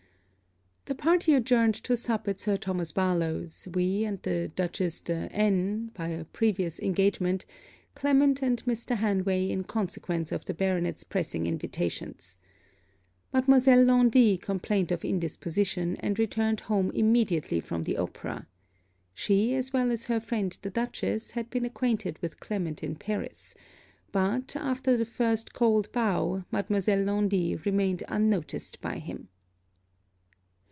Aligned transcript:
The 0.85 0.95
party 0.95 1.33
adjourned 1.33 1.75
to 1.85 1.95
sup 1.95 2.27
at 2.27 2.39
Sir 2.41 2.57
Thomas 2.57 2.91
Barlowe's: 2.91 3.69
we 3.73 4.03
and 4.03 4.21
the 4.23 4.51
Dutchess 4.53 4.99
de 4.99 5.31
N, 5.31 5.91
by 5.93 6.09
a 6.09 6.25
previous 6.25 6.79
engagement, 6.81 7.45
Clement 7.95 8.41
and 8.41 8.65
Mr. 8.65 8.97
Hanway 8.97 9.47
in 9.49 9.63
consequence 9.63 10.33
of 10.33 10.43
the 10.43 10.53
baronet's 10.53 11.05
pressing 11.05 11.45
invitations. 11.45 12.37
Mademoiselle 13.31 13.83
Laundy 13.85 14.37
complained 14.37 14.91
of 14.91 15.05
indisposition, 15.05 15.95
and 16.01 16.19
returned 16.19 16.61
home 16.61 16.89
immediately 16.93 17.61
from 17.61 17.83
the 17.83 17.95
opera. 17.95 18.47
She, 19.13 19.55
as 19.55 19.71
well 19.71 19.91
as 19.91 20.05
her 20.05 20.19
friend 20.19 20.57
the 20.61 20.71
Dutchess, 20.71 21.31
had 21.31 21.49
been 21.49 21.63
acquainted 21.63 22.19
with 22.21 22.41
Clement 22.41 22.83
in 22.83 22.95
Paris; 22.95 23.53
but, 24.11 24.57
after 24.57 24.97
the 24.97 25.05
first 25.05 25.53
cold 25.53 25.89
bow, 25.93 26.43
Mademoiselle 26.51 27.03
Laundy 27.03 27.55
remained 27.55 28.03
unnoticed 28.09 28.81
by 28.81 28.97
him. 28.97 29.29